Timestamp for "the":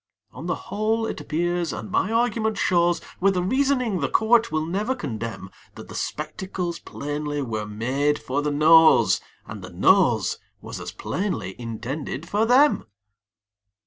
0.47-0.55, 3.99-4.09, 5.89-5.93, 8.41-8.49, 9.61-9.69